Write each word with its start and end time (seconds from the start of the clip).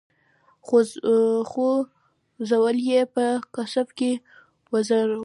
خو 1.49 1.67
ځول 2.49 2.77
یې 2.89 3.01
په 3.15 3.25
قفس 3.53 3.75
کي 3.97 4.11
وزرونه 4.71 5.17